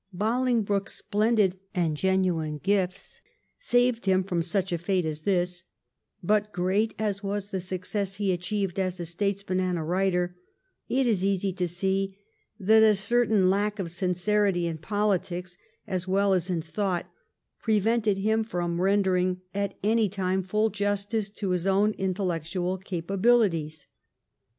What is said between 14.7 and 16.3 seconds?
politics as